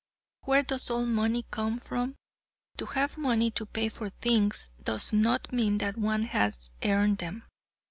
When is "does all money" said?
0.63-1.45